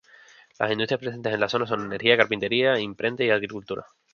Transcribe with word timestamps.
Las 0.57 0.71
industrias 0.71 0.99
presentes 0.99 1.31
en 1.31 1.39
la 1.39 1.47
zona 1.47 1.67
son: 1.67 1.85
energía, 1.85 2.17
carpintería, 2.17 2.79
imprenta 2.79 3.23
y 3.23 3.29
agricultura. 3.29 3.85